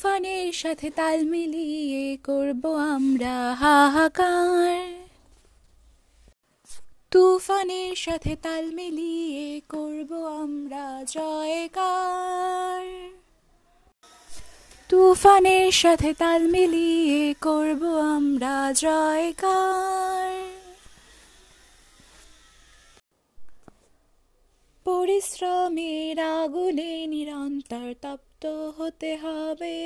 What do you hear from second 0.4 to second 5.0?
সাথে তাল মিলিয়ে করব আমরা হাহাকার।